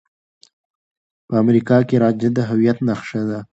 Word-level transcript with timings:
په 1.27 1.33
امريکا 1.43 1.77
کې 1.87 1.95
رانجه 2.03 2.29
د 2.33 2.37
هويت 2.49 2.77
نښه 2.87 3.21
ده. 3.29 3.39